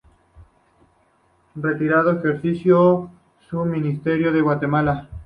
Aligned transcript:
Retirado, 1.53 2.13
ejerció 2.25 3.11
su 3.47 3.63
ministerio 3.65 4.29
en 4.29 4.43
Guatemala. 4.43 5.09